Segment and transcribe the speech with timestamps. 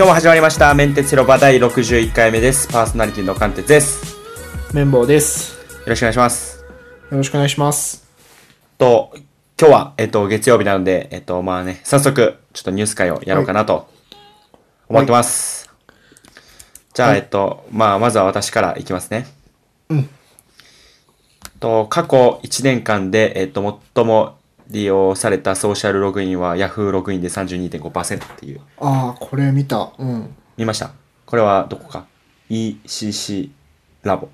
[0.00, 0.72] 今日も始まりました。
[0.72, 2.68] メンテツ広場第61回目です。
[2.68, 4.16] パーソナリティの関鉄です。
[4.16, 4.20] よ
[4.72, 5.58] 綿棒です。
[5.90, 6.64] ろしくお願いします。
[7.10, 8.08] よろしくお願いします。
[8.78, 9.12] と、
[9.60, 13.90] 今日は、えっと、月曜日なので、えっと、まあね、早速、ちょっとニュース会をやろうかなと
[14.88, 15.68] 思ってます。
[16.94, 19.26] じゃあ、はいえっと、まあ、まずは私からいきますね。
[19.90, 20.08] うん。
[21.60, 24.38] と、過去1年間で、えっと、最も
[24.70, 28.60] 利用されたソーシャルログインは Yahoo ログインで32.5%っていう。
[28.78, 29.92] ああ、これ見た。
[29.98, 30.34] うん。
[30.56, 30.92] 見ました？
[31.26, 32.06] これはどこか
[32.48, 33.50] ?ECC
[34.02, 34.30] ラボっ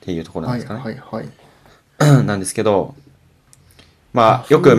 [0.00, 0.80] ていうところなんはいですかね。
[0.80, 2.24] はいはい。
[2.26, 2.94] なんですけど、
[4.12, 4.70] まあ、よく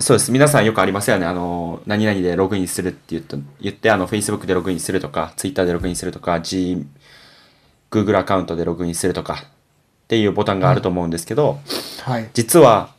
[0.00, 0.30] そうです。
[0.30, 1.26] 皆さんよくありますよね。
[1.26, 6.86] あの、何々でログインするって言って、言って、あの、Facebook でログインするとか、Twitter でログインするとか、G、
[7.90, 11.58] Google アカウントでログインするとか、っていうボタンがあると思うんですけど、
[12.02, 12.30] はい。
[12.32, 12.94] 実は、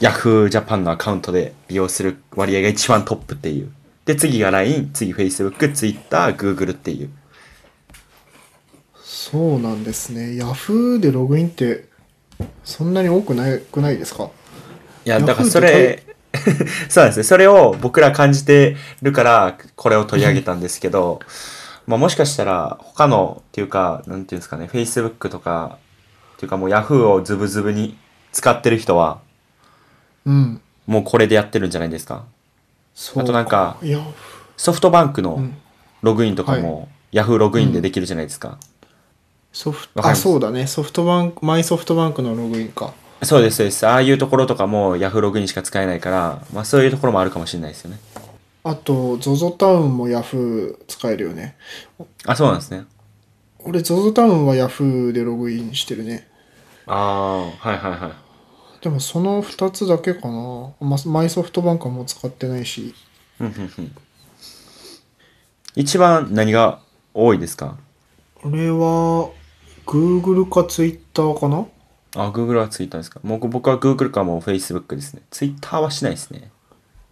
[0.00, 3.72] Yahoo Japan のアカウントで利用する割合が一番トップっていう。
[4.04, 7.10] で、次が LINE、次 Facebook、Twitter、Google っていう。
[9.02, 10.36] そうなんですね。
[10.36, 11.86] ヤフーでログインって、
[12.64, 14.30] そんなに多くないくないですか？
[15.04, 16.02] いや、Yahoo だからそれ、
[16.90, 17.22] そうですね。
[17.22, 21.20] それを僕ら感じてるから、これを取り上げたんですけど、
[21.86, 25.78] まあもしかしたら、他の、っていうか、なんていうんですかね、Facebook とか、
[26.36, 27.96] っていうかもう Yahoo をズブズブに
[28.32, 29.20] 使ってる人は、
[30.26, 30.60] うん。
[30.86, 32.24] もうこれでやってるんじゃないですか？
[32.94, 34.00] そうあとなんかいや、
[34.56, 35.56] ソフトバンクのうん。
[36.02, 38.58] ログインとかも、Yahoo ログインでできるじゃないですか。
[39.54, 40.22] ソフト、かります？
[40.22, 40.66] そうだね。
[40.66, 42.92] ソフトバンク、マイソフトバンクのログインか。
[43.22, 43.86] そうです、そうです。
[43.86, 47.98] ああいうところとかも Yahoo ログインしか使えないから、まあそういうところもあるかもしれないですよね。
[48.64, 51.56] あと、ZOZO タウンもヤフー使えるよね。
[52.26, 52.84] あ、そうなんですね。
[53.60, 56.28] 俺、ZOZO タウンはヤフーでログインしてるね。
[56.86, 58.12] ああ、はいはいはい。
[58.84, 60.74] でもその2つだけかな。
[60.78, 62.94] まマイソフトバンクはもう使ってないし。
[63.40, 63.96] うんうんうん
[65.76, 66.78] 一番何が
[67.14, 67.76] 多いですか？
[68.44, 69.30] 俺は
[69.86, 71.66] Google か Twitter かな？
[72.14, 73.18] あ、Google は Twitter ですか？
[73.24, 75.22] 僕僕は Google かもう Facebook ですね。
[75.30, 76.52] Twitter はしないですね。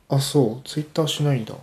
[0.08, 1.54] あそう Twitter しないんだ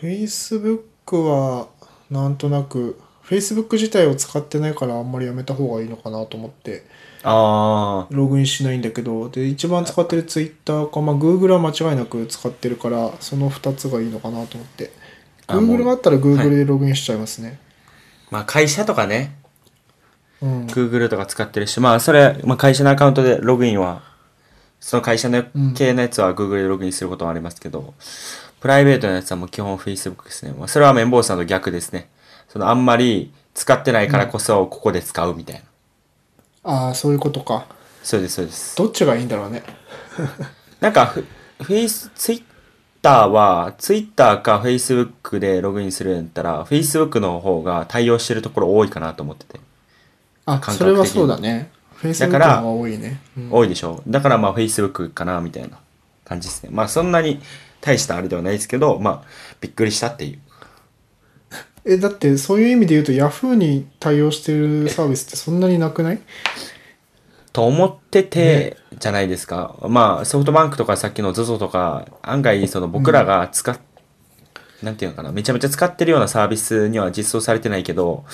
[0.00, 1.68] Facebook は
[2.08, 14.90] なんとなく Facebook 自体を使ってないからあんまりやめた方がいいのかなと思ってあログインしないんだけどで一番使ってる Twitter かまあ Google は間違いなく使ってるからその2つがいいのかなと思って
[15.50, 18.34] Google があったら Google でログインしちゃいますね、ー。
[18.34, 19.36] まあ会社とかね、
[20.40, 24.02] うん、Google とか使ってるし、まあそれ、まあ会社のアカウントでログインは、
[24.78, 27.94] その会社のうん系のやつは Google でログインすることはありますけど、
[28.60, 30.54] プライベートのやつはもう基本 Facebook ですね。
[30.56, 32.08] まあそれは綿棒さんと逆ですね。
[32.48, 35.62] そのあんまり使ってないからこそここで使うみたいな。
[36.62, 37.66] ああそういうことか
[38.02, 38.76] そうです、そうです。
[38.76, 39.62] どっちがいいんだろうね
[40.80, 41.24] なんかフ、
[41.62, 42.42] フェイス、ツイッ
[43.02, 49.60] ターは、ツイッターかフェイスブックでログインするんだったら、フェイスブックの方が対応してるところ多いかなと思ってて。
[50.46, 55.78] あ感覚的にそれはそうだね Facebook のだから方が多いね、うん多いでしょだからまあフェイスブックかなみたいな
[56.24, 56.70] 感じですね。
[56.72, 57.40] まあそんなに
[57.80, 59.28] 大したあれではないですけど、まあ
[59.60, 60.38] びっくりしたっていう。
[61.90, 66.20] えだってそういう意味で言うと Yahoo に対応してるサービスってそんなになくない？
[67.52, 69.74] と思ってて、じゃないですか。
[69.88, 73.76] まあソフトバンクとかさっきの ZOZO とか、案外その僕らが使っ、
[74.84, 78.24] なんていうのかな、めちゃめちゃ使ってるようなサービスには実装されてないけど、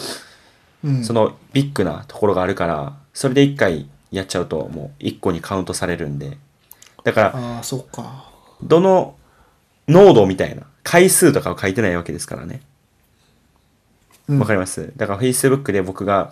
[0.84, 6.36] うんそのビッグなところがあるから、それで一回やっちゃうともう一個にカウントされるんで。
[7.04, 8.30] だから、ああそっか
[8.62, 9.16] どの
[9.88, 12.60] 濃度みたいな回数とかを書いてないわけですからね。
[14.28, 14.38] うん。
[14.38, 14.92] わかります。
[14.96, 16.30] だから Facebook で僕が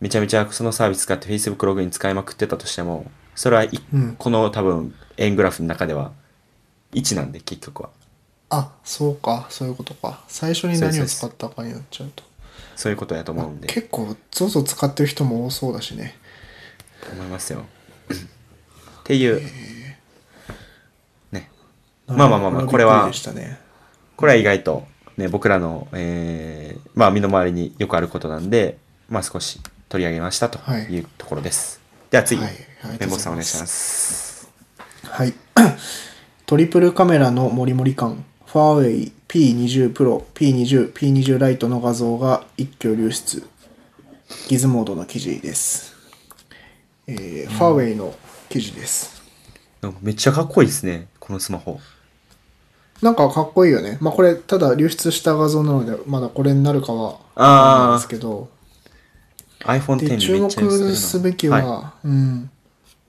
[0.00, 4.16] めちゃめちゃそのサービス使って Facebook ログイン使いまくってたとしても、それはいうん。
[4.16, 6.12] この多分円グラフの中では
[6.92, 7.90] 1なんで結局は。
[8.50, 9.46] あそうか。
[9.50, 10.24] そういうことか。
[10.28, 12.24] 最初に何を使ったかになっちゃうと。
[12.76, 13.68] そういうことやと思うんで。
[13.68, 16.16] 結構 ZOZO 使ってる人も多そうだしね。
[17.12, 17.64] 思いますよ。
[18.10, 19.40] っていう。
[21.30, 21.50] ね。
[22.06, 23.10] まあまあまあまあ、これは
[24.16, 24.86] これは意外と、
[25.16, 28.78] ね、僕らの、えー、まあ身の回りによくあることなんで、
[29.08, 30.82] まあ少し取り上げましたとはい。
[30.84, 31.80] いうところです。
[32.10, 32.52] では次、はい。
[33.00, 34.48] メさんお願いします。
[35.04, 35.34] はい。
[36.46, 38.24] トリプルカメラのモリモリ感。
[38.46, 43.46] ファーウェイ P20 Pro P20 P20 ライトの画像が一挙流出。
[44.48, 45.94] ギズモードの記事です、
[47.06, 48.14] えーファーウェイの
[48.48, 49.22] 記事です。
[49.80, 49.92] なん。
[49.92, 51.80] かめっちゃかっこいいですね、このスマホ。
[53.02, 53.98] なんかかっこいいよね。
[54.00, 58.48] まあこれ、ただ流出した画像なので、まだこれになるかはわかんないあですけど、
[59.60, 62.50] iPhone X で、注目すべきは、い、うん、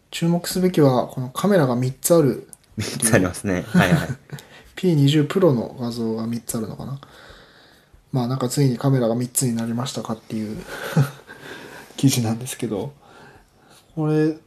[0.09, 2.47] 注目すべきは、このカメラが3つある。
[2.77, 3.65] 3つありますね。
[3.67, 4.09] はいはい。
[4.77, 6.99] P20 Pro の画像が3つあるのかな。
[8.13, 10.57] まあなんかついにカメラが3つになりましたかっていう
[11.97, 12.93] 記事なんですけど、
[13.95, 14.37] これ、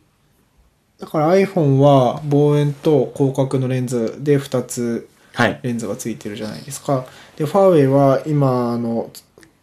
[0.98, 5.13] だから iPhone は望遠と広角のレンズで2つはい。
[5.62, 7.06] レンズがついてるじゃないですか。
[7.36, 9.10] で、ファーウェイは今あの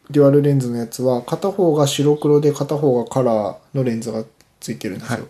[0.10, 4.24] デュアルレンズのやつは片方が白黒で片方がカラーのレンズが
[4.60, 5.28] ついてるんですよ。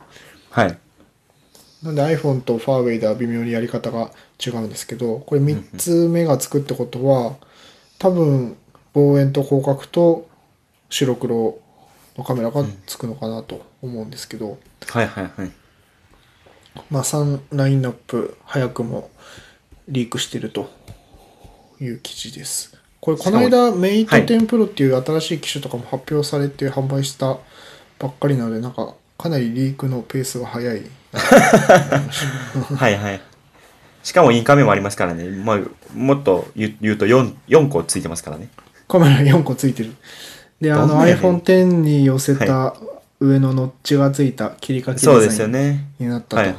[0.49, 0.77] はい。
[1.83, 4.11] なんで iPhone とファーウェイでは微妙にやり方が
[4.43, 7.35] 違うんですけど、これ3つ目がつくってことは、
[7.97, 8.55] 多分
[8.93, 10.29] 望遠と広角と
[10.89, 11.59] 白黒
[12.17, 15.51] のカメラがつくのかなと思うんですけど、はいはいはい。
[16.89, 19.09] まあ3ラインナップ早くも
[19.87, 20.69] リークしてると
[21.79, 22.77] いう記事です。
[22.99, 27.37] これこの間メイトはい10 Pro っていう新しい機種とかも発表されて販売した
[27.97, 30.81] ばっかりなので、なんかかなりリークのペースが速い。
[31.13, 33.21] はいはい。
[34.03, 35.29] しかもインカメもありますからね。
[35.29, 35.59] まあ、
[35.93, 38.49] もっと言うと4、4個ついてますからね。
[38.87, 39.93] カメラ4個ついてる。
[40.59, 42.75] で、あの iPhone X に寄せた
[43.19, 45.85] 上のノッチがついた切り欠きデザインよね。
[45.99, 46.53] になったと。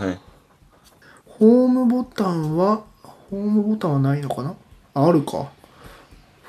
[1.27, 2.85] ホームボタンは、
[3.33, 4.55] ホームボタンはないのかな？
[4.93, 5.51] あ、あるか。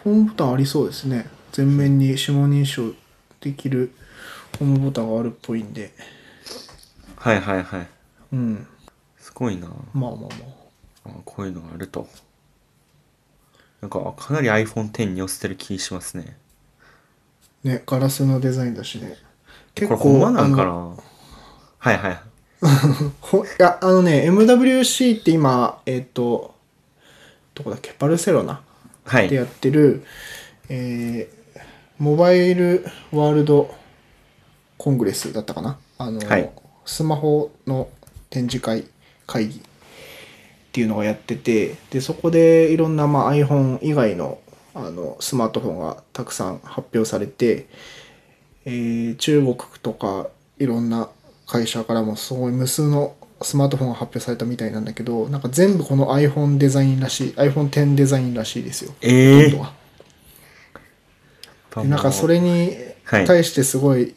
[0.04, 1.30] ホームボタンありそうですね。
[1.56, 2.94] 前面に指紋認証
[3.40, 3.94] できる
[4.60, 5.94] ホームボタンがあるっぽいんで。
[7.16, 7.88] はいはいはい。
[8.34, 8.68] うん。
[9.18, 9.70] すごいな。
[9.94, 10.28] まあまあま
[11.06, 11.10] あ。
[11.10, 12.06] あこういうのがあると。
[13.80, 16.36] なんか、かなり iPhone X に寄せてる気しますね。
[17.64, 19.16] ね、ガラスのデザインだしね。
[19.76, 20.98] これほんまなんかな
[21.80, 22.22] はいはい。
[23.22, 26.53] ほいや、あのね、MWC って今、えっ、と、
[27.54, 28.62] どこだっけ、バルセロナ
[29.06, 29.30] はい。
[29.30, 30.04] でやってる、
[30.70, 31.44] えー
[32.00, 33.74] モバイルワールド
[34.78, 35.78] コングレスだったかな？
[36.00, 36.50] あの、はい。
[36.86, 37.88] スマホの
[38.30, 38.86] 展示会
[39.28, 39.62] 会議っ
[40.72, 44.40] ていうのがやっててでそこでいろんな、まあ、iPhone 以外の
[44.74, 47.68] あのスマートフォンがたくさん発表されて、
[48.66, 50.28] えー中国とか
[50.58, 51.10] いろんな
[51.46, 58.94] 会社からもすごい無数のスマートフォンが発表されたみたいなんだけどなんか全部この iPhone デザインらしい iPhone X デザインらしいですよ。
[59.02, 59.74] ええほとんどは
[61.84, 62.76] でなんかそれに
[63.06, 63.26] はい。
[63.26, 64.14] 対してすごい、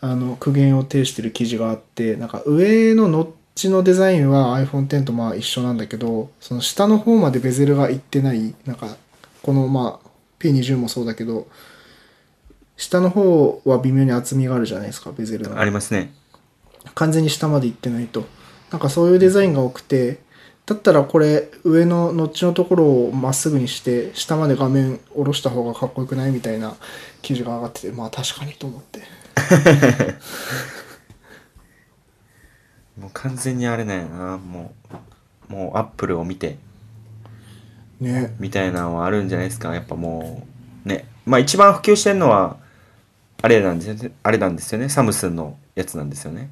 [0.00, 8.96] あの苦言を呈してる記事があってなんか上のノッチのデザインは iPhone X とまあ一緒なんだけどその下の方までベゼルがいってないなんか
[9.42, 10.08] このまあ
[10.38, 11.48] P20 もそうだけど
[12.76, 15.58] 下の方は微妙に厚みがあるじゃないですかベゼルの。
[15.58, 16.12] ありますね。
[16.94, 18.24] 完全に下まで行ってないと
[18.70, 20.20] なんかそういうデザインが多くて
[20.66, 26.76] だったらこれ上のノッチのところをまっすぐにして下まで画面下ろした方がかっこよくないみたいな
[27.22, 29.02] 記事が上がっててまあ確かにと思って
[32.98, 34.38] もう完全にあれなんやな。
[34.38, 34.72] も
[35.48, 36.58] う、もうアップルを見て、
[38.00, 39.72] ねみたいなのはあるんじゃないですか。
[39.74, 40.46] やっぱも
[40.84, 41.06] う、ね。
[41.24, 42.56] まあ一番普及してるのは、
[43.40, 44.12] あれなんですよね。
[44.22, 44.88] あれなんですよね。
[44.88, 46.50] サムスンのやつなんですよね。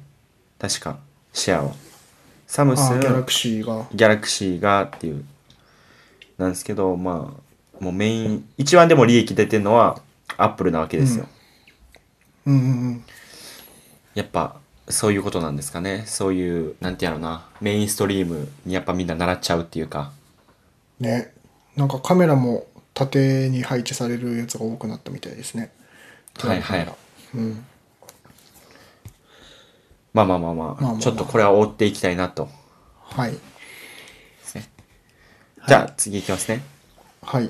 [0.59, 0.97] 確か、
[1.33, 1.75] シェアは。
[2.47, 5.25] サムスン、あギャラクシーがギャラクシーがっていう、
[6.37, 7.33] なんですけど、ま
[7.79, 10.01] あ、もうメイン、一番でも利益出てるのは、
[10.37, 11.27] アップルなわけですよ。
[12.45, 13.03] うんうんうん
[14.15, 14.55] やっぱ、
[14.89, 16.03] そういうことなんですかね。
[16.07, 20.11] そういう、なんてやろな、メインストリームにやっぱみんな習っちゃうっていうか。
[20.99, 21.31] ね
[21.75, 22.65] なんかカメラも
[22.95, 25.69] 縦に配置されるやつが多くなったみたいですね
[26.39, 26.95] はいはい。
[27.35, 27.65] うん
[30.25, 32.49] まあまあまあまあ、まあまあまあちょっとこれは追っていきたいなと。
[33.03, 33.37] はい。
[35.67, 36.61] じゃあ次いきますね。
[37.21, 37.49] はい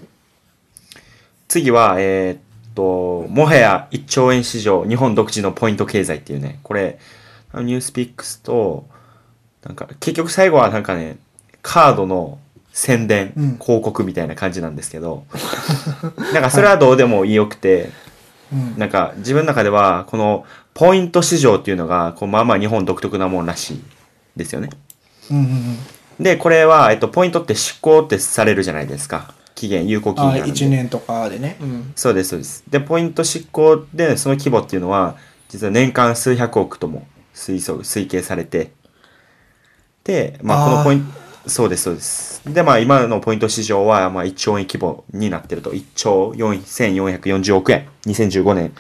[1.48, 7.00] 次は、えーっと、もはや1兆円市場、日本独自のポイント経済っていうね、これ、
[7.54, 8.86] あのニュースピックスと、
[9.64, 11.18] なんか、結局最後はなんかね、
[11.62, 12.38] カードの
[12.74, 15.24] 宣伝、うん広告みたいな感じなんですけど、
[16.34, 17.92] なんかそれはどうでもよくて、うん
[18.78, 23.84] なんか自分の中では、このポイント市場っていうのが、こうまあまあ日本独特なもんらしい
[24.36, 24.70] ですよね。
[25.32, 25.48] うんうんう
[26.22, 26.24] ん。
[26.24, 29.34] で、これは、えっと、ポイントって執行ってされるじゃないですか。
[29.56, 30.54] 期限、有効期あ限なんで。
[30.54, 31.58] 1年とかでね。
[31.60, 31.92] うん。
[31.96, 32.64] そうです、そうです。
[32.70, 35.16] で、ポイント執行で、その規模っていうのは、
[35.50, 38.72] 実は年間数百億とも推測、推計されて、
[40.04, 42.42] で、まあ、このポイント、そうです、そうです。
[42.46, 48.74] で、まあ、今のポイント市場は、まあ、1兆円規模になってると、1兆4440億円、2015年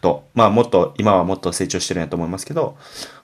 [0.00, 2.76] と、まあ、もっと、今はもっと成長してるんやと思いますけど、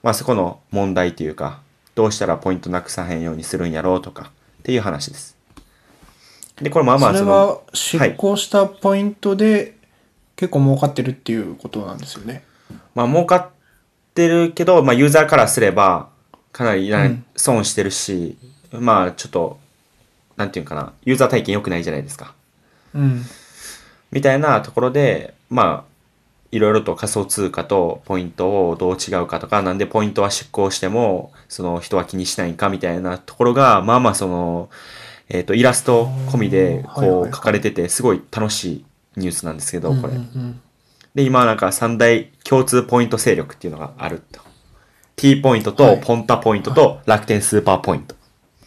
[0.03, 1.61] まあ、そこの問題というか、
[1.95, 5.35] どうしたらポイントなくさへんようにするんやろうとか、っていう話です。
[6.61, 9.75] で、これまあまあ、それその、は執行したポイントで
[10.35, 12.43] 結構儲かってるっていうことなんですよね。
[12.95, 13.49] まあ儲かっ
[14.13, 16.09] てるけど、まあユーザーからすれば、
[16.51, 16.91] かなり
[17.35, 18.37] 損してるし、
[18.71, 19.59] まあちょっと、
[20.37, 22.33] なんていうかな、ユーザー体験良くないじゃないですか。
[22.93, 23.25] うん。
[24.11, 25.91] みたいなところで、まあ、
[26.51, 34.69] いろいろと仮想通貨とポイントをどう違うかとか、なんでポイントは出向しても、その人は気にしないかみたいなところが、まあまあその、
[35.29, 38.85] えっ、と、イラスト込みで、こう書かれてて、すごい楽しい
[39.15, 40.13] ニュースなんですけど、これ
[41.15, 44.41] で、今なんか三大共通ポイント勢力っていうのがあると。
[45.15, 48.15] T ポイントとはいポンタポイントと楽天スーパーポイント。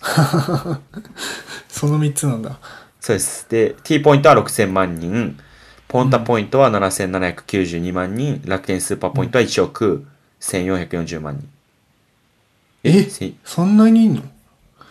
[1.69, 2.59] その3つなんだ。
[3.01, 3.47] そうです。
[3.49, 5.39] で、T ポイントは6000万人、
[5.89, 10.07] ポンタポイントは7792万人、楽天スーパーポイントは1億
[10.41, 11.49] 1440万人。
[12.85, 13.05] え？
[13.05, 14.23] せそんなにいんの？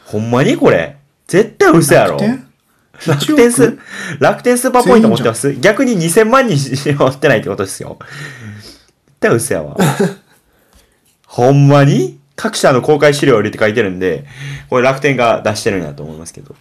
[0.06, 0.98] ほんまにこれ？
[1.28, 2.18] 絶対嘘やろ。
[2.18, 3.52] 楽天？
[3.52, 3.80] ス1億、
[4.20, 7.98] 楽天スーパーポイント持ってます逆に2000万人持ってないってことですよ。
[8.64, 8.80] 絶
[9.20, 9.78] 対嘘やわ。
[11.28, 12.13] ほんまに？
[12.36, 14.26] 各社の公開資料を入れて書いてるんで、
[14.70, 16.56] これ楽天が出してるんやと思いますけど。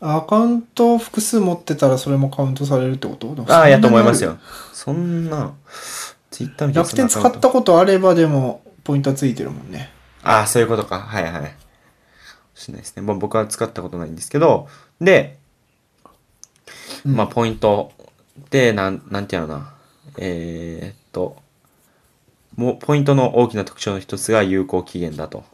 [0.00, 3.34] アカウント複数持ってたらそれもカウントされるってこと？
[3.48, 4.38] ああ、やと思いますよ。
[4.72, 5.54] そんな、
[6.30, 9.90] ツイッターみたいなそんな使ったことあればでもポイントはついてるもんね。
[10.24, 10.98] ああ、そういうことか。
[11.00, 11.54] はいはい。
[12.54, 13.02] しないですね。
[13.02, 14.68] まあ、僕は使ったことないんですけど、
[15.00, 15.38] で、
[17.06, 17.92] うんまあ、ポイント
[18.50, 19.74] で、なん、なんていうのかな。
[20.18, 21.36] えーっと、
[22.56, 25.44] もう、ポイントの大きな特徴の一つが有効期限だと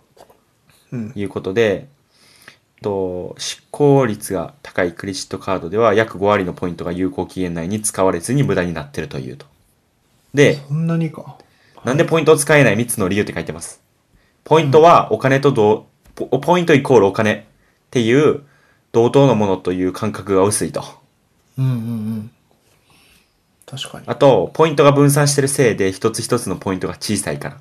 [0.92, 1.12] うん。
[1.14, 1.88] いうことで、
[2.82, 9.46] と執行率が高いクレジットカードでは約5割のポイントが有効期限内に使われずに無駄になってるというと。
[10.34, 11.38] で、そんなにか。
[11.84, 13.82] なんでポイントを使えない3つの理由って書いてます。
[14.44, 17.44] ポイントはお金と同、ポポイントイコールお金っ
[17.90, 18.42] ていう
[18.92, 20.84] 同等のものという感覚が薄いと。
[21.58, 22.30] うんうんうん。
[23.70, 24.04] 確かに。
[24.06, 27.54] あと、ポイントが分散してるせいで一つ一つのポイントが小さいから。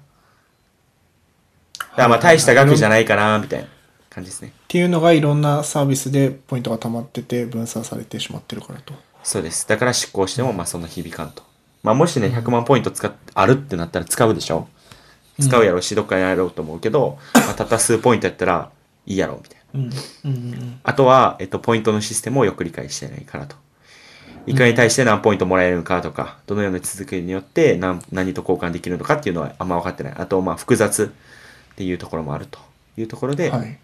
[1.80, 2.90] だからまあ大した額じゃい。
[2.92, 3.68] ないかな、みたいな
[4.10, 4.50] 感じですね。
[4.50, 8.94] っていうのがいろんなサービスでポイントが溜まってて分散されてしまってるからと。
[9.24, 9.68] そうです。
[9.68, 11.44] だから執行してもまあそんな響かんと。
[11.84, 14.68] まあもしね、100万ポイント使っ、あるってなったら使うでしょ？
[15.42, 18.72] 使うやろうし、どっかにやろうと思うけど、まあ、たった数ポイントやったら
[19.06, 19.80] いいやろう、みたいな。
[19.82, 20.34] うん。
[20.34, 23.56] うんうんあとは、えっと、ポイントのシステムをよく理解してないからと。
[24.48, 30.14] いかに対して何ポイントもらえるのかとか、どのような手続きによって何何と交換できるのかっていうのはあんま分かってない。
[30.16, 31.12] あと、まあ、複雑
[31.74, 32.60] っていうところもあると
[32.98, 33.60] いうところで、うん。
[33.60, 33.78] はい。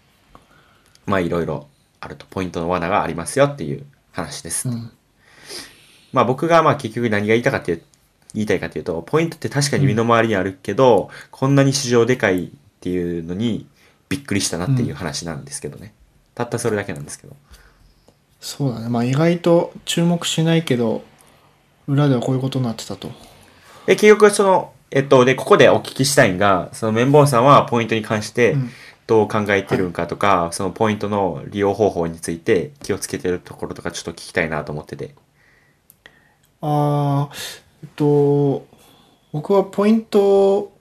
[1.06, 1.68] まあ、いろいろ
[2.00, 2.24] あると。
[2.30, 4.68] ポイントの罠がありますよっていう話です。
[4.68, 4.90] うん。
[6.14, 7.82] まあ、僕がまあ結局何が言いたかっていう、
[8.32, 13.66] 言いたいかというと、ポイントって確かに身の回りにあるけど、こんなに市場でかいっていうのに
[14.08, 15.92] びっくりしたなっていう話なんですけどね。
[16.34, 17.36] たったそれだけなんですけど。
[18.44, 18.90] そうだね。
[18.90, 21.02] まあ意外と注目しないけど、
[21.88, 23.08] 裏ではこういうことになってたと。
[23.86, 28.70] で、結局その、えっと、で、ここでお聞きしたいんが、その綿棒さんはポイントに関してうん
[29.06, 35.14] どう考えてるんかとか、そのポイントの利用方法について気をつけてるところとかちょっと聞きたいなと思ってて。
[36.60, 38.66] あーえっと、
[39.32, 40.72] 僕はポイント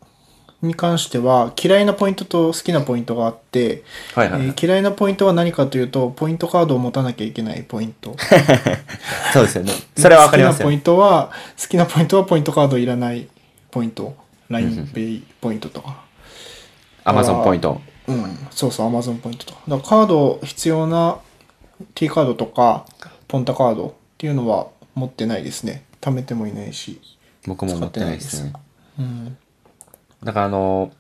[0.65, 3.84] に関しては嫌いなポイントと好きなポイントがあって、
[4.15, 8.15] はいえー嫌いなポイントは何かというと、ポイントカードを持たなきゃいけないポイント。
[9.34, 9.74] そうですよね。
[9.98, 10.75] それはわかりますよ好きなポイ。
[10.75, 13.27] ントは、好きなポイントはポイントカードいらない
[13.72, 14.15] ポイント。
[14.50, 16.03] LINEPay ポイントとか。
[17.03, 17.82] アマゾンポイント。
[18.08, 19.62] うん、そうそう、Amazon ポイントとか。
[19.67, 21.17] だからカード必要な
[21.96, 22.86] T カードとか、
[23.27, 25.86] ポンタカードっていうのは持ってないですね。
[26.01, 27.01] 貯めてもいないし。
[27.46, 28.53] 僕も持ってないですね。
[29.00, 29.38] うん。
[30.24, 30.92] だからあの、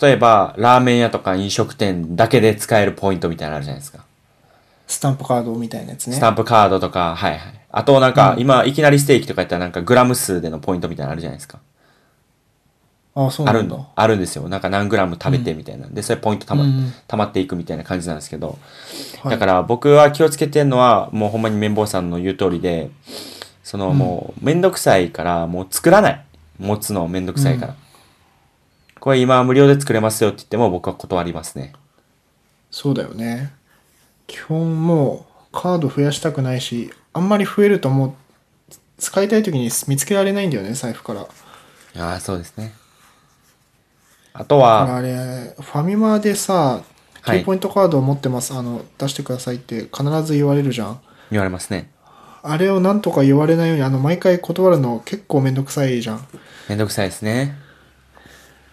[0.00, 4.04] 例えば、ラーメン屋とか飲食店だけで使えるポイントみたいなのあるじゃないですか。
[4.86, 6.16] スタンプカードみたいなやつね。
[6.16, 7.40] スタンプカードとか、はいはい。
[7.70, 11.58] あとなんか、今、いきなりステーキとかやったらなんかグラム数でのポイントみたいなのあるじゃないですか。
[13.14, 13.88] あそうあるんなんだ。
[13.94, 14.48] あるんですよ。
[14.48, 15.86] なんか何グラム食べてみたいな。
[15.88, 18.58] で、それポイントたま、うんたまっていくみたいな感じなんですけど。
[19.22, 22.90] はいだから僕は気をつけてるのは、もうほんまに綿棒さんの言う通りで、
[23.62, 26.24] そのもうめんどくさいから、もう作らない。
[26.58, 27.74] 持つのめんどくさいから。
[29.02, 31.72] これ今無料で作れますよって言っても僕は断りますね。
[32.70, 33.52] そうだよね。
[34.28, 38.14] 基本もうカード増やしたくないし、あんまり増えるとも
[38.70, 41.26] う使いたい時に見つけられないんだよね、財布から。
[42.00, 42.74] ああ、そうですね。
[44.34, 46.84] あとは、あれ、ファミマでさ、
[47.22, 51.00] はい T ポイントカードを持ってます、あの、出してくださいって必ず言われるじゃん。
[51.32, 51.90] 言われますね。
[52.44, 56.24] あれをなんとか言われないように、あの、毎回断るの結構めんどくさいじゃん。
[56.68, 57.60] めんどくさいですね。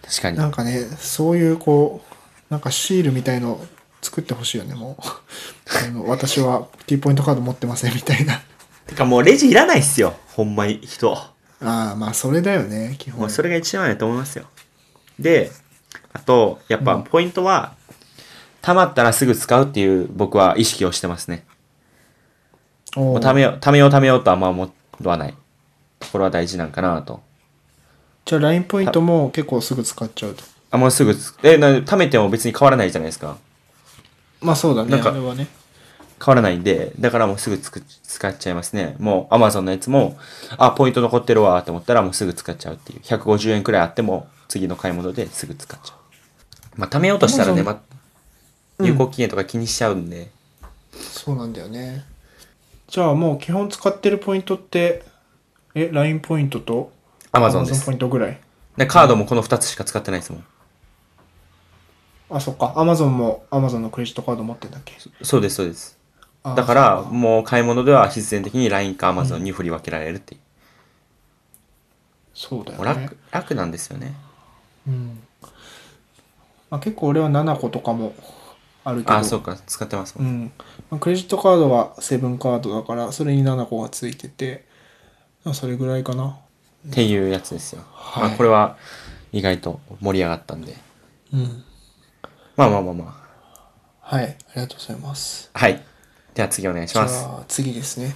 [0.02, 0.38] 確かに。
[0.38, 3.60] なんかね、そういうこう、なんかシールみたいの
[4.02, 5.02] 作ってほしいよね、もう。
[5.86, 8.40] あの私は T ポイントカード持ってませんみたいな。
[8.86, 10.14] てかもうレジいらないっすよ。
[10.34, 11.12] ほんまに人。
[11.14, 11.30] あ
[11.60, 13.28] あ、まあそれだよね、基本。
[13.30, 14.46] それが一番やと思いますよ。
[15.18, 15.52] で、
[16.12, 17.74] あと、やっぱポイントは、
[18.62, 21.44] 溜まったらすぐ使うっていう僕は意識をしてますね。
[22.96, 24.70] おーもう貯めよう、貯めよう貯めようとはあんま思
[25.02, 25.34] わない。
[26.12, 27.22] これは大事なんかなと。
[28.24, 30.44] じゃあ LINE ポイントも結構すぐ使っちゃうと。
[30.70, 33.36] あ、もうすぐつ、え、な、貯めても別に変わらないじゃないですか。
[34.40, 35.48] まあそうだね、なんかあれはね。
[36.24, 38.94] 変わらないんで、だからもうすぐつく使っちゃいますね。
[38.98, 40.18] もう Amazon のやつも、
[40.58, 43.00] あ、ポイント残ってるわって思ったらもうすぐ使っちゃうっていう。
[43.00, 46.80] 150円くらいあっても次の買い物ですぐ使っちゃう。
[46.80, 47.80] まあ、貯めようとしたらね、Amazon ま、
[48.80, 50.30] 有効期限とか気にしちゃうんで。
[50.92, 52.04] そうなんだよね。
[52.88, 55.04] じゃあもう基本使ってるポイントって、
[55.74, 56.92] え、LINE ポイントと
[57.32, 58.40] Amazon ですポイントぐらい
[58.76, 60.44] でカードもこの2つしか使ってないですもん。
[62.30, 62.74] あ、そっか。
[62.76, 65.98] Amazon も Amazon のクレジットカード持ってんだっけそうです、そうです。
[66.42, 70.40] あだから、もう買い物では必然的に LINE か Amazon に振り分けられるっていう。
[72.32, 74.14] そうだもうよね楽。、楽なんですよね。
[74.86, 75.20] うん。
[76.70, 78.14] まあ、結構俺は7個とかも
[78.84, 79.14] あるけど。
[79.14, 80.24] あ、そうか、使ってますも。
[80.24, 80.52] うんん。
[80.90, 84.64] まあクレジットカードがセブンカードだから、それに7個がついてて、
[85.44, 86.38] まあそれぐらいかな。
[86.88, 87.82] っていうやつですよ。
[87.92, 88.76] はいまあ、これは
[89.32, 90.76] 意外と盛り上がったんで。
[91.32, 91.64] うん。
[92.56, 93.20] まあまあまあま
[94.00, 94.24] はい。
[94.24, 95.50] ありがとうございます。
[95.52, 95.58] あ。
[95.58, 95.82] はい。
[96.34, 97.24] では次お願いしじゃます。
[97.26, 98.14] あ次ですね。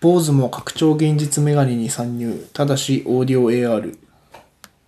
[0.00, 2.46] 坊主も拡張現実メガネに参入。
[2.52, 3.98] ただし、オーディオ AR。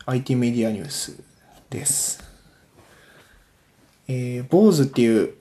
[0.06, 1.22] IT メディアニュース
[1.70, 2.22] です。
[4.08, 5.34] えー、坊主っていう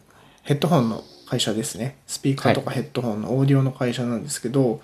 [0.44, 1.98] ヘッドホンの会社ですね。
[2.08, 4.82] スピーカーとかヘッドホンのオーディオの会社なんですけど、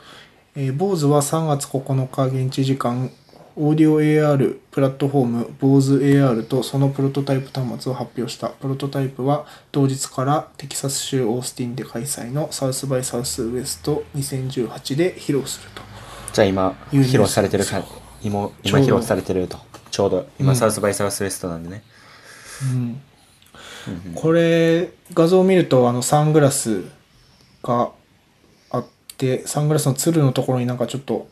[0.58, 3.12] えー、坊主は3月9日現地時間、
[3.58, 8.50] オーディオ AR プラットフォーム BOSE AR とそのプロトタイプ端末を発表した。
[8.50, 15.82] プロトタイプは同日からテキサス州オースティンで開催のサウスバイサウスウエスト2018で披露すると。
[16.32, 17.84] じゃあ今、披露されてるか、
[18.22, 19.58] 今、今披露されてると。
[19.92, 21.84] ちょうど、今、うんサウスバイサウスウエストなんでね。
[22.74, 23.02] うん
[24.16, 26.86] これ画像を見るとあのサングラス
[27.62, 27.92] が
[29.16, 31.28] てサングラスのつるのところになんかちょっと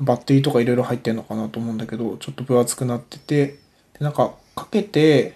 [0.00, 3.58] バッテリーとかいろいろ入ってるのかなと思うんだけどちょっと分厚くなっててで
[4.00, 5.34] なんかかけて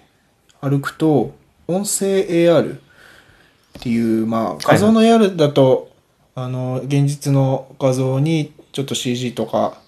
[0.61, 1.34] 歩くと
[1.66, 2.80] 音声 AR っ
[3.80, 5.92] ていうまあ画像の AR だと、
[6.34, 9.78] あの現実の画像にちょっと CG とか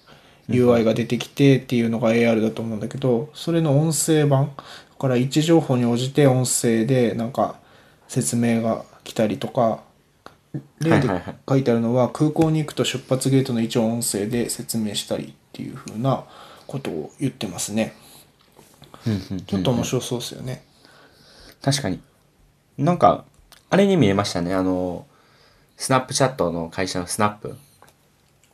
[0.49, 4.63] UI が出てきてっていうのが AR だと思うんだけどそれの音声版だ
[4.99, 7.55] から位置情報に応じて音声でなんか
[8.07, 9.81] 説明が来たりとか
[10.79, 11.07] 例で
[11.47, 16.25] 書いてあるのは空港に行くと出発ゲートの位置を音声で説明したりっていう風な
[16.67, 17.93] ことを言ってますね。
[19.05, 20.63] うんうんうんちょっと面白そうですよね。
[21.61, 21.99] 確かに。
[22.77, 23.25] なんか、
[23.69, 24.53] あれに見えましたね。
[24.53, 25.05] あの、
[25.77, 27.57] スナップチャットの会社のスナップ。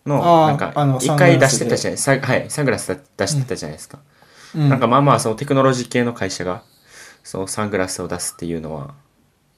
[0.06, 4.00] の、なんか一回出してたじゃない、さはい、サングラス出してたじゃないですか。
[4.56, 4.70] うん。
[4.70, 6.64] なんかまあまあ、そのテクノロジー系の会社が、
[7.24, 8.94] そのサングラスを出すっていうのは、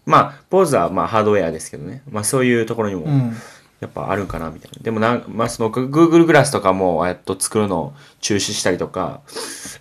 [0.10, 2.02] まあ、坊主はまあハードウェアですけどね。
[2.10, 3.36] まあそういうところにも、うん。
[3.80, 4.80] やっぱあるんかなみたいな。
[4.82, 9.22] でもなんまあその Google グラスとかも、えっと作るのを中止したりとか、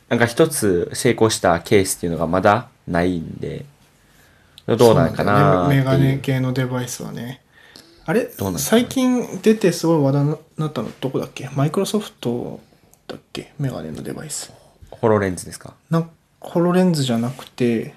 [0.09, 3.64] なんか一つ成功したケースっていうのがまだないんで、
[4.67, 5.79] どうなんかなね。
[5.79, 5.99] メガ。
[5.99, 7.41] ネ系のデバイスはね。
[8.07, 8.31] あれ？
[8.57, 11.51] 最近出てすごい話題になったのどこだっけ？
[11.57, 12.61] マイクロソフト
[13.09, 13.53] だっけ？
[13.59, 14.53] メガネのデバイス。
[14.91, 15.75] ホロレンズですか？
[15.91, 17.95] なんホロレンズじゃなくて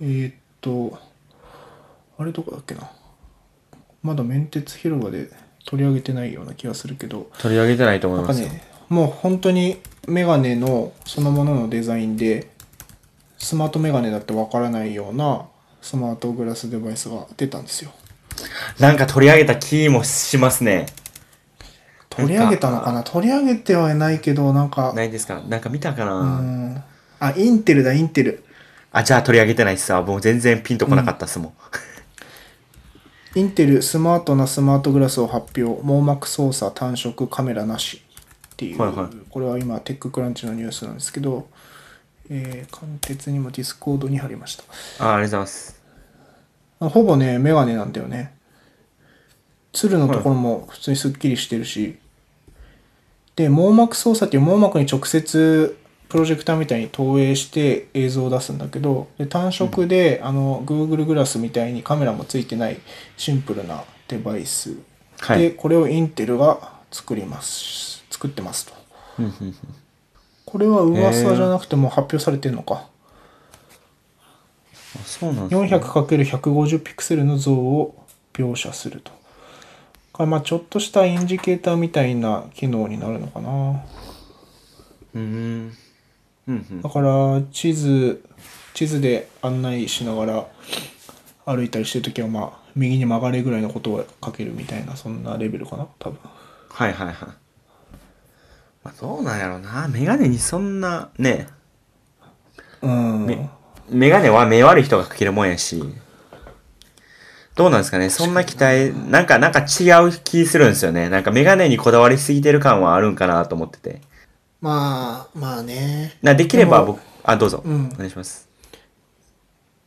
[0.00, 0.98] えーっと
[2.18, 2.90] あれどこだっけな。
[4.02, 5.30] まだ面鉄広場で
[5.64, 7.30] 取り上げてないような気がするけど。
[7.38, 8.46] 取り上げてないと思いますよ。
[8.48, 12.50] なんかねもう本当にメガネのそのもののデザインで
[13.36, 15.46] スマートメガネだってわからないような
[15.82, 17.90] スマートグラスデバイスが出たんですよ。
[18.78, 20.86] なんか取り上げた気もしますね。
[22.08, 23.02] 取り上げたのかな？
[23.02, 24.92] 取り上げてはないけどなんか。
[24.94, 25.42] ないですか？
[25.48, 26.82] なんか見たかな、うん。
[27.18, 28.44] あインテルだインテル。
[28.92, 30.02] あ、じゃあ取り上げてないっすわ。
[30.02, 31.52] もう全然ピンとこなかったっすもん。
[33.36, 38.00] インテルスマートなスマートグラスを発表網膜操作単色カメラなし
[38.54, 41.46] っていう、はいはいこれは今テッククランチのニュースなんですけど、
[42.30, 44.64] えー、簡潔にもディスコードに貼りました
[45.04, 45.82] あありがとうございます。
[46.80, 48.34] ほぼね、メガネなんだよね。
[49.72, 51.98] つるのところも普通にスッキリしてるし。
[53.34, 55.76] で、網膜操作っていう網膜に直接
[56.08, 62.78] プロジェクターみたいに投影して映像を出すんだけど、で単色で、あの、Google グラスみたいにカメラもついてない
[63.16, 64.76] シンプルなデバイス。
[65.18, 68.04] はいで、これをインテルが作ります。
[68.10, 68.72] 作ってますと。
[69.18, 69.54] うんうんうん
[70.46, 72.86] これは噂じゃなくても発表されてるのか。
[74.24, 75.68] あそうなんですね。
[75.68, 80.24] 400×150 ピクセルの像を描写すると。
[80.24, 83.82] まあちょっとしたインジケーターみたいな機能になるのかな。
[85.16, 85.76] うん
[86.48, 86.54] うん。
[86.54, 88.22] うんうんだから地図
[88.74, 90.46] 地図で案内しながら
[91.46, 96.18] 歩いたりしてる時はまあ右に曲がれぐらいのことを書けるみたいなそんなレベルかな多分
[96.68, 97.16] はいはいはい。
[98.84, 99.88] まあ、どうなんやろうな。
[99.88, 101.48] メガネにそんな、ね、
[102.82, 103.48] うんめ
[103.88, 105.82] メガネは目悪い人がかけるもんやし、
[107.54, 111.08] どうなんですかねそんな期待、なんか、なんか違う気するんですよね。
[111.08, 114.02] なんかメガネにこだわりすぎてる感はあるんかなと思ってて。
[114.66, 116.16] まあまあね。
[116.22, 117.62] なできれば僕、あ、どうぞ。
[117.64, 117.88] うん。
[117.94, 118.48] お願いします。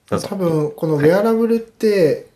[0.10, 0.28] どうぞ。
[0.30, 2.28] 多分このウェアラブルって、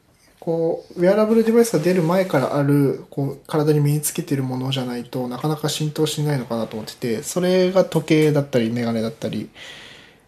[0.41, 9.49] こうウェアラブルデバイスが出る前からあるこう体に身につけてるものじゃないとなかなか浸透しないのかなと思っててそれが時計だったりメガネだったり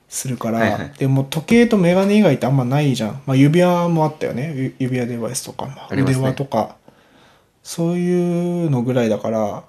[0.07, 0.93] するから、はいはい。
[0.97, 4.53] でも時計とメガネ以外ってあんまないじゃん、まあ、指輪もあったよね。
[4.55, 6.77] ゆ指輪デバイスとか、まあ腕輪とか。
[7.61, 9.63] そういうのぐらいだから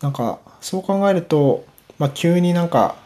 [0.00, 1.64] なんかそう考えると、
[1.98, 2.96] まあ、急になんか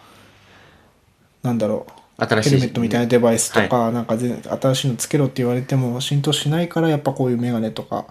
[1.46, 1.86] なんだろ
[2.18, 2.50] う新しい。
[2.50, 8.06] ヘルメットみたいなデバイスとはか、なんか全新しいのつけろって言われても浸透しないからやっぱこういうメガネとか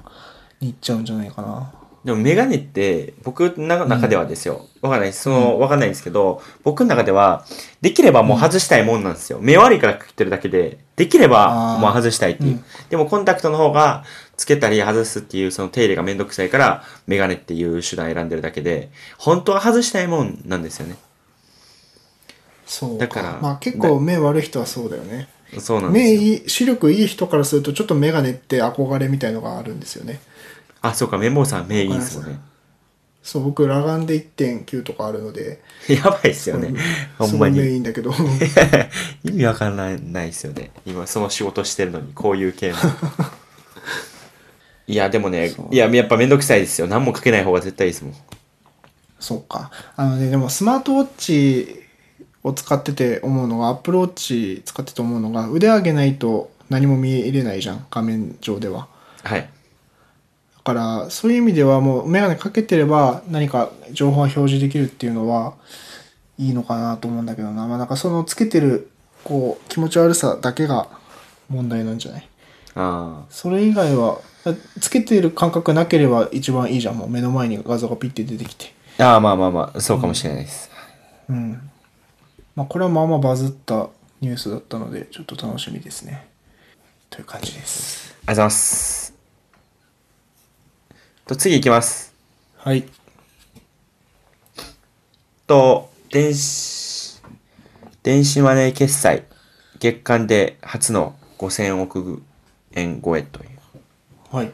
[0.61, 1.73] に行っちゃうんじゃないかな。
[2.05, 4.67] でもメガネって、僕の中ではですよ。
[4.83, 5.23] わかんないです。
[5.23, 7.45] その、わかんないんですけど、僕の中では、
[7.81, 9.39] できればもう外したいもんなんですよ。
[9.41, 12.51] 目悪いからかけてるだけで、できればもう外したいっていう。
[12.51, 14.03] うんでもコンタクトの方が、
[14.37, 20.97] つけたり外すっていう、その手入れがめんどくさいから、メガネっていう手段選んでるだけで、本当は外したいもんなんですよね。
[22.65, 25.29] そうだからまあ結構目悪い人はそうだよね。
[25.59, 26.19] そうなんですよ。
[26.19, 30.19] 目いい、視力いい人からするとちょっとメガネって憧れみたいのがあるんですよね。
[30.81, 32.39] あ、そうか、メモさん目いいんですもんね。
[33.23, 36.73] そう、僕裸眼で1.9とかあるので、やばいっすよね。
[37.17, 37.59] ほんまに。
[37.59, 38.11] いいんだけど、
[39.23, 40.71] 意味わかんないないですよね。
[40.85, 42.77] 今その仕事してるのに、こういう系の。
[44.87, 46.87] いや、でもねいや、やっぱめんどくさいですよ。
[46.87, 48.13] 何もかけない方が絶対いいですもん。
[49.19, 49.71] そうか。
[49.95, 51.83] あのね、でもスマートウォッチ
[52.43, 58.87] を使ってて思うのが、アップルウォッチ使ってて思うのが、腕上げないと何も見れないじゃん、画面上では。
[59.23, 59.41] はい。
[59.41, 59.47] だ
[60.63, 65.53] から、そういう意味ではもうメガネかけてれば何か情報が表示できるっていうのは
[66.37, 67.65] いいのかなと思うんだけどな。
[67.67, 68.91] まあなんかそのつけてる、
[69.23, 70.87] こう、気持ち悪さだけが
[71.49, 72.29] 問題なんじゃない？
[72.75, 74.21] あそれ以外は、だ
[74.79, 76.97] つけてる感覚なければ一番いいじゃん。
[76.97, 78.73] もう目の前に画像がピッて出てきて。
[78.99, 79.13] あ。
[79.13, 80.69] ああ、まあまあまあ、そうかもしれないです。
[81.29, 81.69] うん。
[82.55, 83.89] まあこれはまあまあバズった
[84.21, 86.27] ニュースだったので、ちょっと楽しみですね。
[87.09, 88.13] という感じです。
[88.13, 89.13] ありがとうございます。
[91.27, 92.13] と、次いきます。
[92.57, 92.85] はい。
[95.47, 97.21] と、電子、
[98.03, 99.23] 電子マネー決済、
[99.79, 102.23] 月間で初の5000億
[102.73, 103.54] 円超えという。
[104.31, 104.51] はい。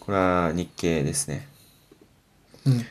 [0.00, 1.48] これは日経ですね。
[2.66, 2.84] うん。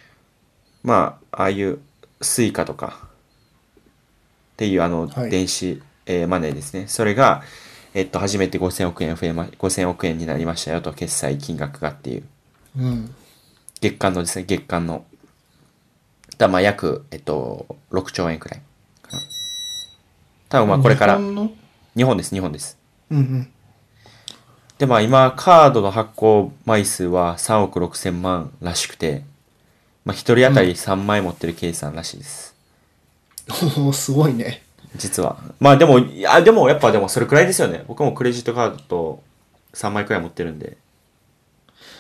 [0.84, 1.80] まあ、ああいう
[2.22, 6.88] スイカとかっていうあのはい電子、えーマネーですね。
[6.88, 7.44] それが、
[7.94, 12.24] えっと、初めて5000億円増えま、5000億円になりましたよと、決済金額がっていう。
[12.78, 13.16] うん。
[13.82, 15.06] 月間のですね、月間の。
[16.38, 18.62] だまあ、約、えっと、6兆円くらい
[19.02, 19.22] かな。
[20.50, 21.52] 多分まあ、これから日、本の？
[21.96, 22.78] 日本です、日本です。
[23.10, 23.52] うんうん。
[24.78, 29.24] で、まあ、今、カードの発行枚数は3億6千万らしくて、
[30.04, 32.56] まあ、一人当たり3枚持ってる計算らしいです。
[33.78, 34.64] おおすごいね。
[34.98, 35.38] 実は。
[35.60, 37.84] まあでも、いや、でもやっぱでもそれくらいですよね。
[37.88, 39.24] 僕もクレジットカードと
[39.74, 40.78] 3枚くらい持ってるんで。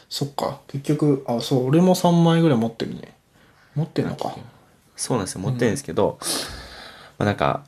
[0.09, 0.59] そっか。
[0.67, 3.15] 結局、あ、そう、俺も3枚ぐらい持ってるね。
[3.75, 4.35] 持ってんのか。
[4.95, 5.41] そうなんですよ。
[5.41, 6.17] 持ってるんですけど、
[7.17, 7.63] まあなんか、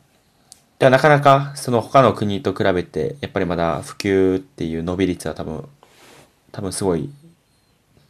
[0.79, 5.67] ではなかなかその他の国と比べて、やっぱりまだ普及っていう伸び率は多分、
[6.51, 7.09] 多分すごい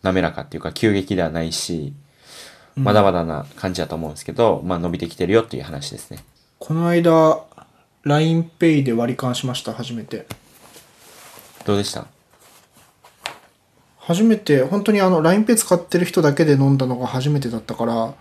[0.03, 1.93] 滑らかっていうか急激ではないし、
[2.75, 6.23] まだまだな感じだと思うんですけど、まあ伸びてきてるよっていう話ですね。
[6.59, 7.39] この間、
[8.05, 10.27] LINEPay で割り勘しました、初めて。
[11.65, 12.05] どうでした？
[13.97, 18.13] 初めて、本当にあの、LINEPay 使ってる人だけで飲んだのが初めてだったから、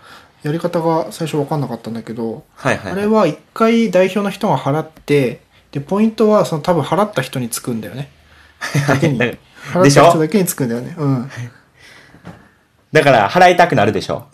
[0.46, 5.40] やり方が最初分かんなかったんだけど、はいはい、あれは一回代表の人が払って、
[5.72, 8.12] で、ポイントはその多分払った人につくんだよね。
[8.86, 9.18] だけに。
[9.18, 9.38] 払っ
[9.72, 10.94] た人だけにつくんだよね。
[10.96, 11.30] うん。
[12.92, 14.26] だから払いたくなるでしょ？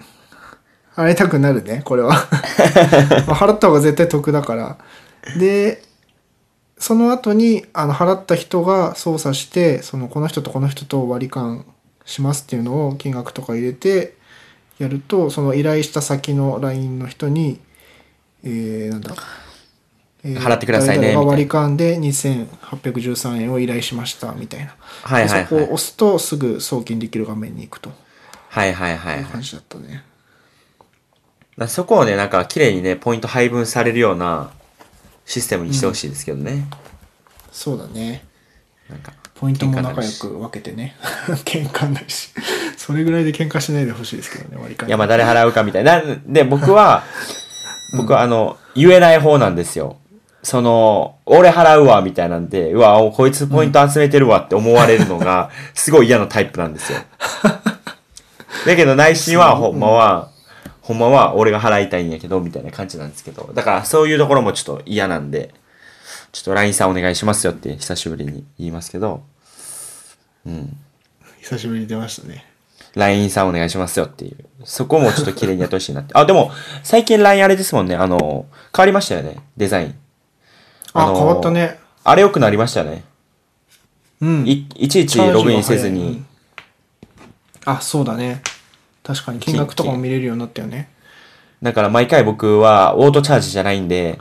[0.94, 2.10] 払いたくなるね、これは。
[3.26, 4.76] まあ払った方が絶対得だから。
[5.38, 5.82] で、
[6.76, 11.64] その後に、あの、払った人が操作して、その、この人とこの人と割り勘
[12.04, 14.20] しますっていうのを金額とか入れて、
[14.78, 17.60] やると、その依頼した先の LINE の人に、
[18.44, 19.14] えー、なんだ、
[20.24, 24.74] えー払ってくださいね割り勘で2813円を依頼しました、みたいな。
[25.02, 27.90] はいはいはいでそこを押すとすぐ送金できる画面に行くと
[28.52, 29.24] はいはいはい、はい。
[29.24, 30.04] 感じだったね。
[31.56, 34.52] だそこをね、なんか綺麗にね、ポイント配分されるような
[35.24, 36.66] システムにしてほしいですけどね。
[37.50, 38.24] そうだね。
[38.90, 39.14] なんか。
[39.34, 40.94] ポイントも仲良く分けてね。
[41.44, 42.28] 喧嘩ないし。
[42.84, 46.02] それぐらいで喧嘩しないでほしいですけどね、割り勘いや、まあ誰払うかみたいな。
[46.26, 47.04] で、僕は、
[47.96, 49.98] 僕はあの、言えない方なんですよ。
[50.42, 56.98] その、俺払うわ、みたいなんで、うわ、こいつポイント集めてるわって思われるのが、すごい嫌なタイプなんですよ。
[58.66, 60.30] だけど内心は、ほんまは、
[60.80, 63.52] ほんまは俺が払いたいんやけど、みたいな感じなんですけど。
[63.54, 65.54] だからそういうところもちょっと嫌なんで、
[66.32, 69.22] ちょっと LINE さんお願いしますよって久しぶりに言いますけど、
[70.44, 70.76] うん。
[71.42, 72.51] 久しぶりに出ましたね。
[72.94, 74.36] LINE さんお願いしますよっていう。
[74.64, 76.12] そこもちょっと綺麗にやってほしいなって。
[76.14, 76.50] あ、でも、
[76.82, 77.96] 最近 LINE あれですもんね。
[77.96, 79.36] あの、変わりましたよね。
[79.56, 79.94] デザイン。
[80.92, 81.78] あ、のー変わったね。
[82.04, 83.04] あれ良くなりましたよね。
[84.20, 84.46] うん。
[84.46, 86.24] い、いちいちログインせずに。
[87.64, 88.42] あ、そうだね。
[89.02, 90.90] 確かに金額とかも見れるようになったよね。
[91.62, 94.20] だから毎回僕はオートチャージじゃないんで、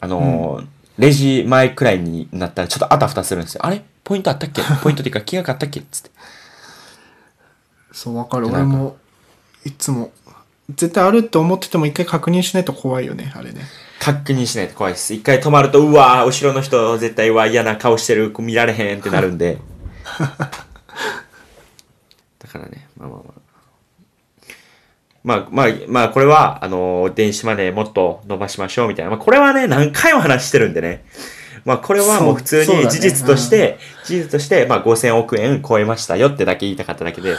[0.00, 3.66] あのーレジ前くらいになったらちょっとあたふたするんですよ。
[3.66, 3.82] あれ？
[4.04, 4.62] ポイントあったっけ？
[4.80, 5.80] ポイントっていうか金額あったっけ？
[5.80, 6.10] つって。
[7.94, 8.48] そう、わかる。
[8.48, 8.96] 俺も、
[9.64, 10.12] いつも、
[10.68, 13.62] 絶対あるって思ってても一回確認しないと怖いよね、あれね。
[14.00, 15.14] 確認しないと怖いです。
[15.14, 19.58] 一回止まると、うわー後ろの人絶対うわ嫌な顔してる、見られへんってなるんで。
[20.18, 20.26] だ
[22.48, 23.32] からね、まあまあまあ。
[25.22, 29.10] まあまあ、まあこれは、あのー電子マネーもっと伸ばしましょうみたいな。
[29.10, 31.04] まあこれはね、何回も話してるんでね。
[31.64, 37.34] まあこれはもう普通に事実として、事実として、まあ5000億円超えましたよってだけ言いたかっただけで。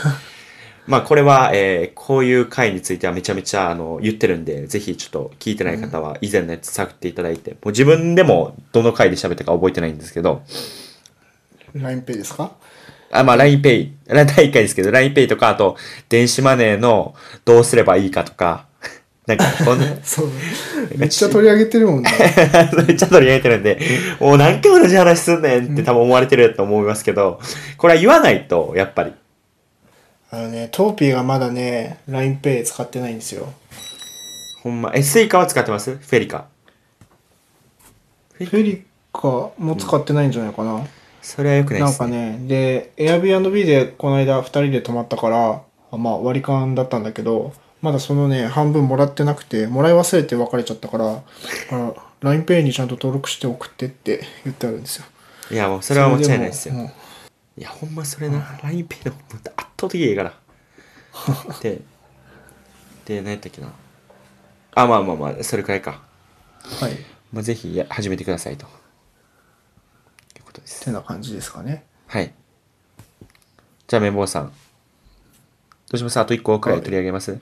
[0.87, 10.43] まあこれは、えーこういう回についてはめちゃめちゃあの言ってるんで、ぜひちょっと聞いてない方は以前のやつ探っていただいて、もう自分でもどの回で喋ったか覚えてないんですけど、
[11.75, 12.51] LINEPay ですか？
[13.11, 15.75] あ、まあ LINEPay、第1回ですけど、LINEPay とか、あと
[16.09, 18.67] 電子マネーのどうすればいいかとか、
[19.25, 20.29] なんかこんな、 そう。
[20.95, 22.09] めっちゃ取り上げてるもんね。
[22.87, 23.79] めっちゃ取り上げてるんで、
[24.19, 27.39] もう何回同じ話すんねんって多分思われてると思いますけど、
[27.77, 29.13] これは言わないと、やっぱり。
[30.35, 33.53] あのね、トーピーがまだね、LINEPay 使ってないんですよ。
[34.63, 35.95] ほんま、え、スイカは使ってます？
[35.95, 36.47] フェリカ。
[38.33, 39.51] フェリカ？
[39.57, 40.85] も使ってないんじゃないかな。
[41.21, 42.09] それは良くないなんですね。
[42.09, 51.23] かね、で、Airbnb でこの間2人で泊まったから、あまあ割り勘だったんだけど、まだそのね、半分もらってなくて、もらい忘れて別れちゃったから、
[51.71, 55.05] あ LINEPay にちゃんと登録して送ってって言ってあるんですよ。
[55.49, 56.73] いや、もうそれは間違いないですよ。
[56.73, 56.91] も
[57.57, 60.33] いや、ほんまそれな、LINEPay のもう圧倒的いいから。
[61.61, 61.81] で、
[63.05, 63.71] で、何やったっけな。
[64.75, 66.01] あ、まあまあまあ、それくらいか。
[66.81, 66.93] うはい。
[66.93, 66.95] っ
[67.31, 68.65] まあ、ぜひや始めてくださいと。
[68.65, 68.67] い
[70.39, 70.83] うことです。
[70.85, 71.85] てな感じですかね。
[72.07, 72.33] はい。
[73.87, 74.47] じゃあ、綿棒さん。
[74.47, 74.53] ど
[75.93, 76.19] うします？
[76.19, 77.39] あと1個くらい取り上げます、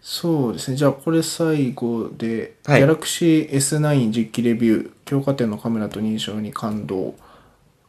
[0.00, 0.76] そうですね。
[0.76, 7.14] じゃあこれ最後で、はい Galaxy S9 実機レビュー、強化点のカメラと認証に感動、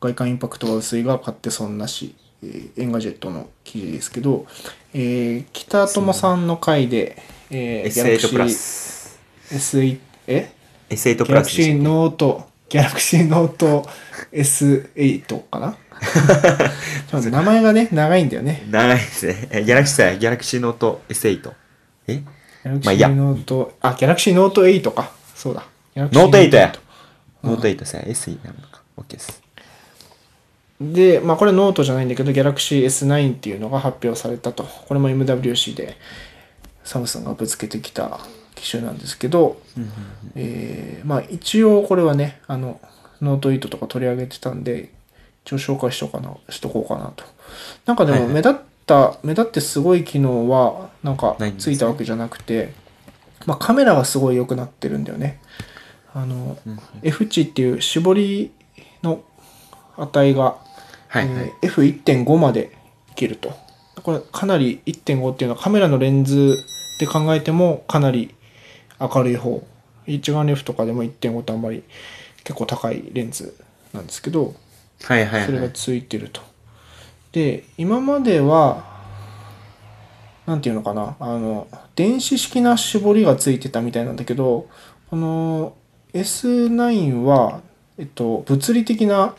[0.01, 4.45] 外観インパクトは薄いが買って損なし、えーエンガジェットの記事ですけど、
[4.93, 9.19] えー北友さんの回で、えー ?S8 プラス。
[9.51, 10.51] S8、え
[10.89, 11.83] ？S8 プラスでしたっ Galaxy け。
[11.83, 13.85] ノート、Galaxy ノート
[14.31, 15.77] S8 かな？
[16.01, 18.65] ちょっと待って名前がね、長いんだよね。
[18.71, 19.47] 長いですね。
[19.51, 21.51] えギャラクシー、ギャラクシーノート S8。
[22.07, 22.23] え？
[22.63, 25.11] まあいい Galaxy やノート、あ、Galaxy ノート8か。
[25.35, 25.63] そうだ。
[25.95, 26.73] ノート8や。
[27.43, 28.81] ノート8さ、SE なのか。
[28.97, 29.41] OK です。
[30.81, 34.63] で、まあこれノートじゃないんだけど、Galaxy S9 っていうのが発表されたと。
[34.63, 35.97] これも MWC で
[36.83, 38.19] サムスンがぶつけてきた
[38.55, 39.61] 機種なんですけど、
[40.35, 42.81] えーまあ一応これはね、あの、
[43.21, 44.91] ノート8とか取り上げてたんで、
[45.45, 47.23] 一応紹介しとかな、しとこうかなと。
[47.85, 52.73] なんかではいはいも目立った、目立ってすごい機能はなんかついたわけじゃなくて、
[53.45, 55.39] まあカメラがすごい良くなってるんだよね。
[56.13, 56.57] あの、
[57.03, 58.51] F 値っていう絞り
[59.01, 59.23] の
[59.97, 60.57] 値が
[61.11, 61.53] はいはい。
[61.61, 62.71] えー F1.5 まで
[63.11, 63.53] いけると。
[64.01, 66.57] これかなり1.5っていうのはカメラのレンズ
[66.99, 68.33] で考えてもかなり
[68.99, 69.61] 明るい方。
[70.07, 71.83] 一眼レフとかでも1.5ってあんまり
[72.43, 73.55] 結構高いレンズ
[73.93, 74.55] なんですけど、
[75.03, 75.45] はいはいはい。
[75.45, 76.41] それがついてると。
[77.33, 78.89] で、今までは、
[80.45, 84.67] なんていうのかな、あの、電子式な絞りがついてたみたいなんだけど、
[85.09, 85.75] この
[86.13, 87.61] S9 は、
[87.97, 89.35] えっと、物理的な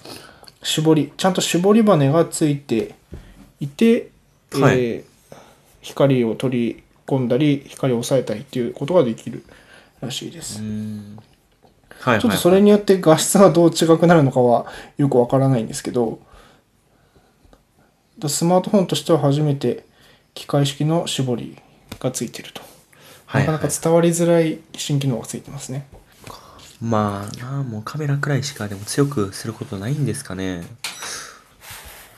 [0.63, 2.95] 絞り、ちゃんと絞り羽がついて
[3.61, 4.11] いて、
[4.53, 5.13] はいえー
[5.83, 9.45] 光を取り込んだり、光を抑えたりっていうことができる
[10.01, 10.61] らしいです。
[10.61, 10.79] はいはい
[12.03, 12.21] はい。
[12.21, 16.21] ちょっとそれによって画質がどう違くなるのかはよくわからないんですけど、
[18.19, 19.85] だスマートフォンとしては初めて
[20.35, 21.59] 機械式の絞り
[21.99, 22.63] がついてると。
[22.63, 25.87] はいはいなかなか伝わりづらい新機能がついてますね。
[26.83, 30.65] まあなあ、もうカメラくらいしかでも強くすることないんですかね。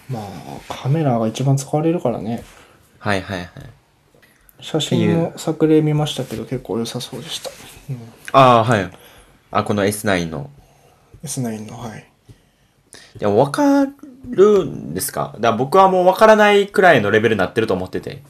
[0.09, 0.29] まあ、
[0.69, 2.43] カメラが一番使われるからね。
[2.99, 3.49] はいはいはい。
[4.61, 7.51] 写真も作例見ましたけど結構良さそうでした。
[7.91, 7.99] うん、
[8.33, 8.91] ああ、はい。
[9.51, 10.49] あ、この S9 の。
[11.23, 12.07] S9 の、はい。
[13.19, 13.87] でも分か
[14.31, 15.35] るんですか？
[15.37, 18.23] だから僕はもう分からないくらいのレベルになってると思ってて。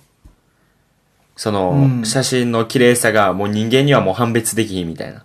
[1.36, 5.24] その、うん写真の綺麗さがもう人間にはもう判別できひんみたいな。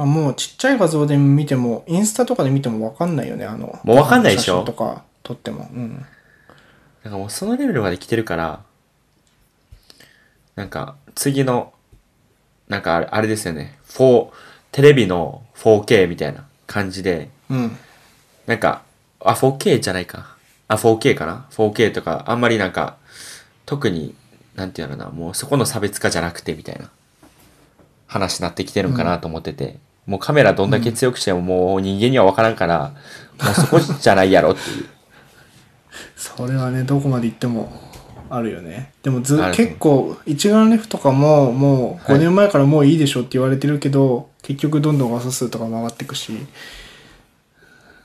[0.00, 3.80] あもうちっちゃい画像で見ても、インスタとかで見ても分かんないよね、あの。
[3.82, 4.60] もう分かんないでしょ？
[4.60, 5.68] 写真とか撮っても。
[5.72, 6.06] うん。
[7.02, 8.62] なんかもうそのレベルまで来てるから、
[10.54, 11.72] なんか次の、
[12.68, 13.78] なんかあれあれですよね。
[13.88, 14.28] 4、
[14.70, 17.76] テレビの 4K みたいな感じで、うん。
[18.46, 18.82] なんか、
[19.20, 20.36] あ、4K じゃないか。
[20.68, 22.96] あ、4K かな ?4K とか、あんまりなんか、
[23.66, 24.14] 特に、
[24.54, 26.90] なんていうのかな、もうそこの差別化じゃなくてみたいな
[28.06, 32.94] 話になってきてるんかなと思ってて、もうカメラどんだけ強くしてももう人間にはわからんから、
[33.44, 34.86] もうそこじゃないやろっていう。
[36.16, 37.70] それはね、どこまで行っても
[38.30, 38.92] あるよね。
[39.02, 46.32] でもず結構、一眼レフとかも、もう5年前からもういいでしょって言われてるけど、結局どんどん画素数とかも上がっていくし、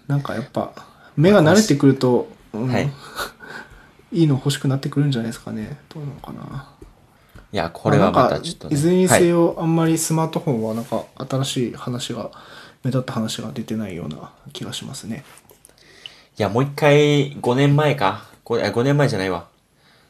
[0.08, 0.74] なんかやっぱ、
[1.16, 2.92] 目が慣れてくると、うんはい。
[4.12, 5.78] いいの欲しくなってくるんじゃないですかね。
[5.88, 6.68] どうなのかな。
[7.54, 8.74] いや、これはまたちょっと、ね。
[8.74, 9.20] いずれにはい。
[9.22, 12.32] せよ、あんまりスマートフォンはなんか新しい話が、
[12.84, 15.24] 目立った話が出てないような気がしますね。
[16.38, 18.26] いや、もう一回、5年前か。
[18.44, 19.48] これ、あ5年前じゃないわ。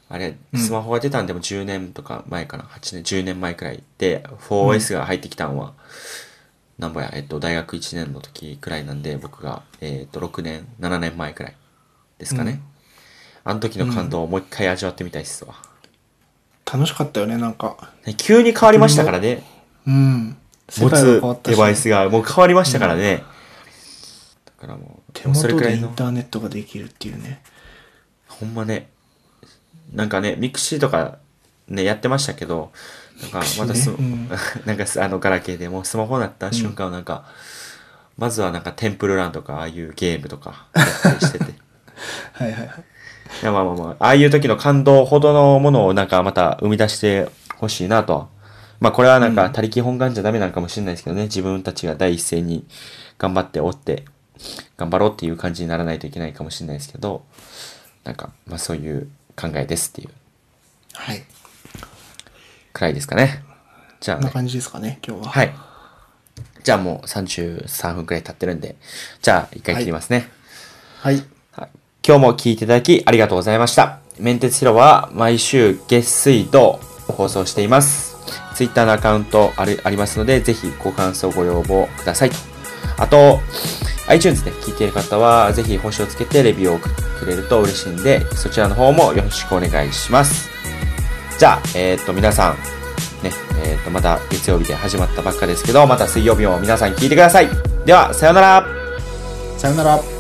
[0.08, 2.64] あれ、スマホが出たんでも10年とか前かな。
[2.64, 5.74] 8年、10年前くらいで、4S が入ってきたんは、
[6.80, 11.56] なんぼや、えっと、大学1年の時くらいなんで、僕が、えっと、6年、7年前くらい
[12.20, 12.62] ですかね。
[13.44, 15.56] あの時の感動をもう一回味わってみたいっすわ。
[16.72, 17.92] 楽しかったよね、なんか。
[18.06, 19.44] ね急に変わりましたからね。
[19.88, 20.38] うん。
[20.70, 23.24] 世持界が変わつったしデバイスがもう変わりましたからね。
[24.62, 25.90] だからもう、手元でインそれくらいの。
[25.90, 27.42] ターネットができるっていうね。
[28.28, 28.90] ほんまね、
[29.92, 31.18] なんかね、ミクシーとか
[31.68, 32.72] ね、やってましたけど、
[33.22, 37.26] なんかまたス、ミクシーね なんかすあの、ガラケーでもうスマホになった瞬間はなんか、
[38.18, 41.52] まずはなんかテンプルランとか、ああいうゲームとかやったりしてて。
[41.52, 41.54] い
[42.34, 42.84] はいはいはい。
[43.42, 48.28] や、まあまあまあ、ああいう時の感動ほどのものをなんかまた生み出してほしいなとは。
[48.80, 52.66] まあこれはなんか、他力本願じゃダメなのかもしれないですけどね、自分たちが第一声に
[53.18, 54.04] 頑張って追って、
[54.76, 57.24] 頑張ろうっていう感じにならないといけないかもしれないですけど、
[58.04, 60.10] なんか、まあそういう考えですっていう
[60.96, 61.24] はい。
[62.74, 63.44] くらいですかね。
[64.02, 65.32] じゃあ、ね、こんな感じですかね、今日は。
[65.32, 65.54] はい。
[66.64, 68.76] じゃあもう33分くらい経ってるんで、
[69.22, 70.30] じゃあ一回切りますね。
[71.00, 71.16] はい。
[71.16, 71.33] はい
[72.06, 74.00] 今日も聞いていただきありがとうございました。
[74.20, 78.18] メンテツ広場は毎週月水土放送しています。
[78.56, 82.32] ツイッターのアカウントあるありますので、ぜひご感想ご要望ください。
[82.98, 83.40] あと、
[84.10, 90.50] iTunes で聞いている方は、ぜひ星をつけてレビューをくれると嬉しいんで、そちらの方もよろしくお願いします。
[91.40, 92.56] じゃあ、えっ、と、皆さん、
[93.24, 93.32] ね、
[93.64, 97.48] えっ、と、また月曜日で始まったばっかですけど、また水曜日も皆さん聞いてください。
[97.86, 98.68] では、さようなら。
[99.58, 100.13] さよなら。